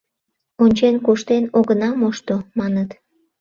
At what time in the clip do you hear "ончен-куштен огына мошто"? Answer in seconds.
0.63-2.35